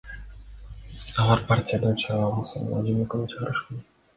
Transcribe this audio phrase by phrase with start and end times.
[1.19, 3.75] Анда партиядан шайлоого Сооронбай Жээнбековду чыгарышкан.